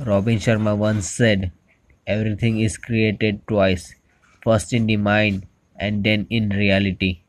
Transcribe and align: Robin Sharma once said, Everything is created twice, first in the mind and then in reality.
Robin 0.00 0.36
Sharma 0.36 0.76
once 0.76 1.08
said, 1.08 1.50
Everything 2.06 2.60
is 2.60 2.76
created 2.76 3.40
twice, 3.48 3.94
first 4.44 4.74
in 4.74 4.86
the 4.86 4.98
mind 4.98 5.46
and 5.76 6.04
then 6.04 6.26
in 6.28 6.50
reality. 6.50 7.21